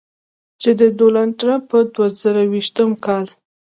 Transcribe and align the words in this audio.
چې 0.61 0.69
د 0.79 0.81
ډونالډ 0.97 1.31
ټرمپ 1.39 1.63
د 1.73 1.79
دوه 1.95 2.07
زره 2.21 2.41
یویشتم 2.47 2.89
کال 3.05 3.27